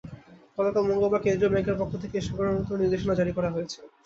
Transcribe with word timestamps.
গতকাল 0.57 0.83
মঙ্গলবার 0.83 1.23
কেন্দ্রীয় 1.23 1.51
ব্যাংকের 1.53 1.79
পক্ষ 1.81 1.93
থেকে 2.03 2.15
এ-সংক্রান্ত 2.17 2.69
নির্দেশনা 2.73 3.13
জারি 3.15 3.31
করা 3.33 3.49
হয়েছে। 3.51 3.77